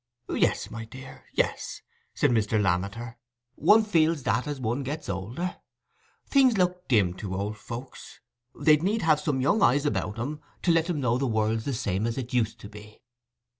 [0.33, 1.83] "Yes, my dear, yes,"
[2.15, 2.59] said Mr.
[2.59, 3.17] Lammeter;
[3.53, 5.57] "one feels that as one gets older.
[6.25, 8.19] Things look dim to old folks:
[8.59, 11.73] they'd need have some young eyes about 'em, to let 'em know the world's the
[11.75, 13.03] same as it used to be."